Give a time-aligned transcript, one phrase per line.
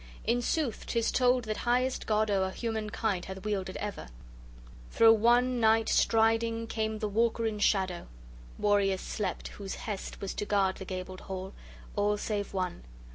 [0.25, 4.07] In sooth 'tis told that highest God o'er human kind hath wielded ever!
[4.89, 8.07] Thro' wan night striding, came the walker in shadow.
[8.57, 11.53] Warriors slept whose hest was to guard the gabled hall,
[11.95, 12.81] all save one.